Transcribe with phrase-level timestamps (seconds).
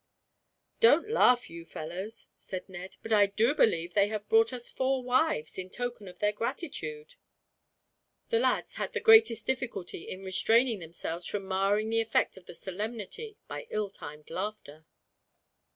[0.79, 2.95] "Don't laugh, you fellows," said Ned.
[3.11, 7.13] "I do believe that they have brought us four wives, in token of their gratitude."
[8.29, 12.55] The lads had the greatest difficulty in restraining themselves from marring the effect of the
[12.55, 14.87] solemnity by ill timed laughter.